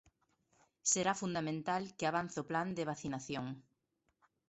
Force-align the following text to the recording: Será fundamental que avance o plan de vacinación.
Será 0.93 1.13
fundamental 1.21 1.83
que 1.97 2.05
avance 2.07 2.37
o 2.41 2.47
plan 2.51 2.67
de 2.77 2.87
vacinación. 2.91 3.45